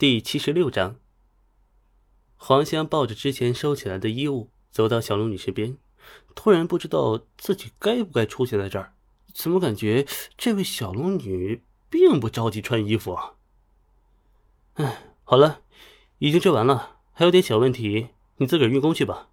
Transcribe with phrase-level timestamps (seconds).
[0.00, 0.96] 第七十六章，
[2.38, 5.76] 黄香抱着之前收起来的衣物，走到小龙女身边，
[6.34, 8.94] 突然不知道自己该不该出现在这儿。
[9.34, 10.06] 怎么感觉
[10.38, 13.34] 这位小龙女并不着急穿衣服啊？
[14.76, 15.60] 哎，好了，
[16.16, 18.08] 已经织完了，还有点小问题，
[18.38, 19.28] 你自个儿运功去吧。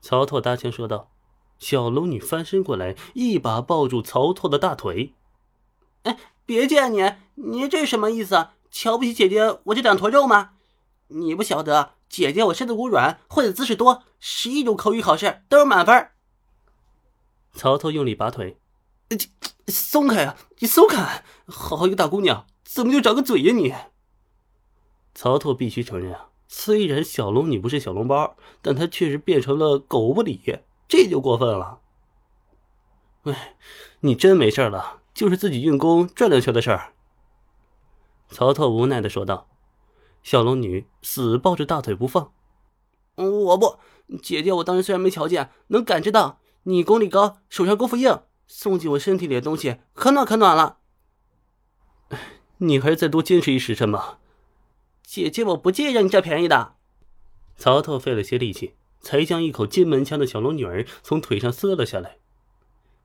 [0.00, 1.12] 曹拓搭腔说道。
[1.60, 5.14] 小龙女翻身过来，一把抱住曹拓的大腿。
[6.02, 7.00] 哎，别介，你
[7.36, 8.56] 你这什么意思啊？
[8.74, 10.50] 瞧不起姐姐我这两坨肉吗？
[11.06, 16.08] 你不晓得，姐姐我身子骨软，会的姿势多，十一种口语考试都是满分。
[17.52, 18.58] 曹操用力拔腿，
[19.68, 20.36] 松开啊！
[20.58, 21.22] 你松开！
[21.46, 23.72] 好好一个大姑娘，怎么就长个嘴呀你？
[25.14, 31.78] 曹操必须承认啊，虽然小龙女不是小笼包，但她确实变成了狗不理，这就过分了。
[33.22, 33.36] 喂，
[34.00, 36.93] 你真没事了，就是自己运功转两圈的事儿。
[38.34, 39.48] 曹操无奈的说道
[40.24, 42.32] ：“小龙女死抱着大腿不放。
[43.14, 43.78] 我不，
[44.20, 50.78] 姐姐，我当时虽然没瞧见，能感知到你功力高，手上功夫硬，送进我身体里的东西可暖可暖了。
[52.58, 54.18] 你还是再多坚持一时辰吧。
[55.04, 56.74] 姐姐，我不介意让你占便宜的。”
[57.56, 62.16] 曹操费了些力气，才将一口金门枪的小龙女儿从腿上撕了下来。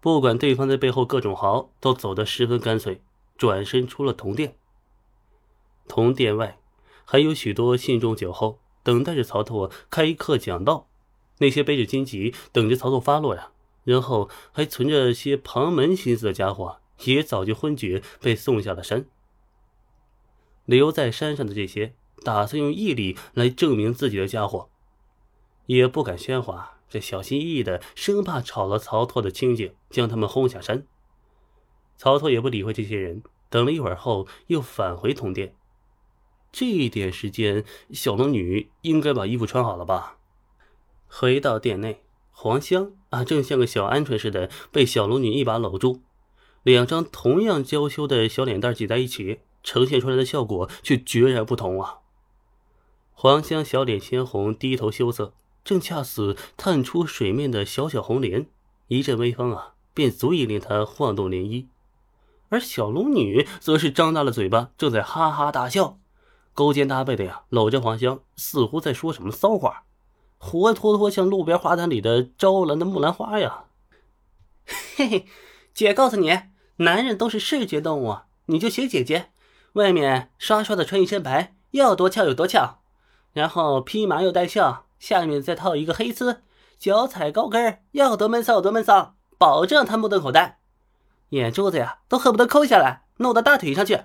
[0.01, 3.03] 不管对方在背后各种嚎，都走得十分干脆，
[3.37, 4.55] 转身出了铜殿。
[5.89, 6.59] 同殿外，
[7.03, 10.87] 还有许多信众酒后等待着曹拓开课讲道。
[11.39, 13.51] 那些背着荆棘等着曹拓发落呀，
[13.83, 19.05] 然后还存着些旁门心思的家伙，也早就昏厥，被送下了山。
[20.65, 24.69] 留在山上的这些，打算用毅力来证明自己的家伙，
[25.65, 30.85] 也不敢喧哗，这小心翼翼的，生怕吵了曹拓的清静，将他们轰下山。
[31.97, 35.55] 曹拓也不理会这些人，等了一会儿后，又返回同殿。
[36.51, 40.17] 这一点时间，小龙女应该把衣服穿好了吧？
[41.07, 46.01] 回到店内，黄香啊，正像个小鹌鹑似的被小龙女一把搂住，
[46.63, 51.99] 两张同样娇羞的小脸蛋挤在一起，呈现出来的效果却决然不同啊！
[53.11, 58.47] 黄香小脸鲜红，低头羞涩，正恰似探出水面的小小红莲，
[58.87, 61.67] 一阵微风啊，便足以令她晃动涟漪。
[62.49, 65.99] 而小龙女则是张大了嘴巴，正在哈哈大笑。
[66.59, 69.85] 勾肩搭背的呀，搂着黄香，似乎在说什么骚话，
[70.37, 73.63] 活脱脱像路边花坛里的招兰的木兰花呀！
[74.97, 75.25] 嘿嘿，
[75.73, 76.37] 姐告诉你，
[76.75, 79.31] 男人都是视觉动物，你就学姐姐，
[79.71, 82.79] 外面刷刷的穿一身白，要多俏有多俏，
[83.31, 86.41] 然后披麻又带孝，下面再套一个黑丝，
[86.77, 90.59] 脚踩高跟，要多闷骚有多闷骚，保证他目瞪口呆，
[91.29, 94.01] 眼珠子呀都恨不得抠下来，弄到大腿上去。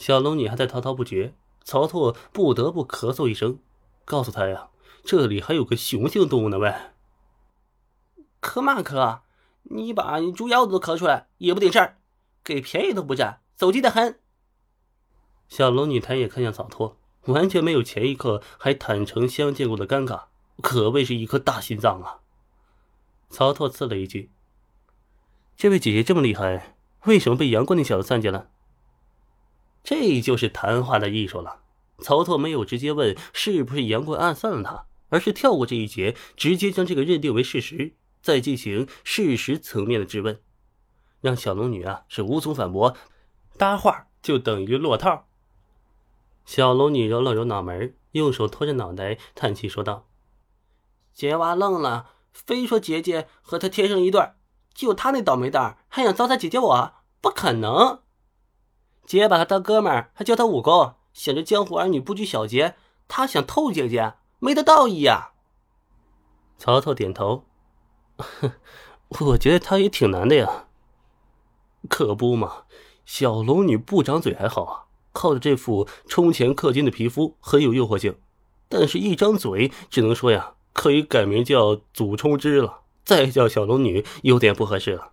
[0.00, 3.58] 小龙女还在滔滔不绝，曹拓不得不咳嗽一声，
[4.06, 4.70] 告诉她呀
[5.04, 6.74] ：“这里还有个雄性动物呢。”喂，
[8.40, 9.20] 咳嘛咳？
[9.64, 11.98] 你把猪腰子都咳出来也不顶事儿，
[12.42, 14.18] 给便宜都不占，走鸡的很。
[15.48, 16.96] 小龙女抬眼看向曹拓，
[17.26, 20.22] 完全没有前一刻还坦诚相见过的尴尬，
[20.62, 22.20] 可谓是一颗大心脏啊！
[23.28, 24.30] 曹拓刺了一句
[25.58, 28.48] ：“这位姐姐这么厉害，为什么被杨过那小子算计了？”
[29.90, 31.62] 这就是谈话的艺术了。
[31.98, 40.40] 曹操没有直接问是不是杨过暗算了他，而是跳过这一节，直接将这个认定为事实，再进行事实层面的质问，
[41.20, 42.96] 让小龙女啊是无从反驳，
[43.58, 45.26] 搭话就等于落套。
[46.46, 50.06] 小龙女揉了揉脑门，用手托着脑袋叹气说道
[51.12, 54.22] ：“杰娃愣了，非说姐姐和他天生一对，
[54.72, 58.02] 就他那倒霉蛋还想糟蹋姐姐我，不可能。”
[59.06, 62.76] 姐把他当哥们儿，还教他武功，想着江湖儿女不拘小节。
[63.08, 65.32] 他想偷姐姐，没得道义呀。
[66.58, 67.44] 曹操点头，
[68.18, 68.52] 哼
[69.26, 70.66] 我觉得他也挺难的呀。
[71.88, 72.64] 可不嘛，
[73.04, 78.16] 小龙女不长嘴还好啊，靠着这副充钱氪金的皮肤很有诱惑性，
[78.68, 82.82] 但是一张嘴，只能说呀，可以改名叫祖冲之了。
[83.02, 85.10] 再叫小龙女有点不合适了。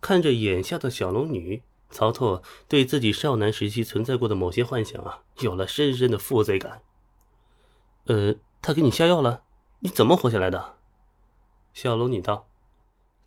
[0.00, 1.62] 看着眼下的小龙女。
[1.92, 6.82] 曹拓对自己少男时期存在过的某些幻想啊，有了深深的负罪感。
[8.06, 9.42] 呃，他给你下药了？
[9.80, 10.74] 你怎么活下来的？
[11.72, 12.48] 小龙女道：“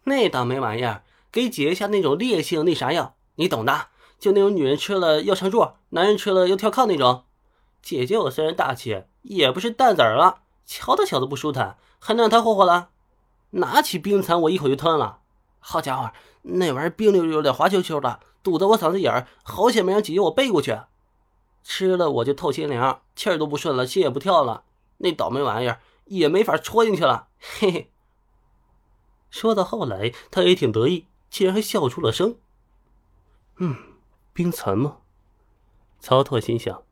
[0.06, 3.88] 那倒没玩意儿，给姐姐下那种烈性那啥药，你懂的，
[4.20, 7.24] 就那种女人吃了要上柱，男人吃了要跳炕那种。
[7.82, 12.90] 姐姐我虽然大气，也不是蛋子儿了，瞧他小子不舒坦，还能让他霍霍了？
[13.52, 15.20] 拿起冰蚕我一口就吞了。
[15.60, 16.12] 好家伙，
[16.44, 20.78] 那玩意儿冰溜溜的，滑溜溜的。”堵得我嗓子眼儿，好险没让姐姐我背过去。
[21.64, 24.66] 吃了我就透心凉，气儿都不顺了，心也不跳了。
[24.98, 27.92] 那倒霉玩意儿也没法戳进去了，嘿嘿。
[29.32, 32.38] 说到后来，他也挺得意，竟然还笑出了声。
[33.58, 33.76] 嗯，
[34.32, 34.98] 冰蚕吗？
[36.00, 36.84] 曹拓心想，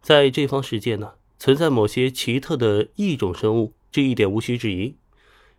[0.00, 4.96] 在这方世界呢，存在某些奇特的异种生物，这一点无需质疑。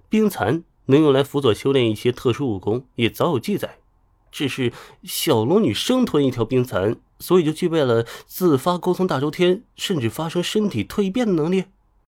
[0.07, 3.79] 冰蚕能用来辅佐修炼一些特殊武功，也早有记载。
[4.35, 4.73] 只是
[5.03, 11.63] 小龙女生吞一条冰蚕，所以就具备了自发沟通大周天，甚至发生身体蜕变的能力。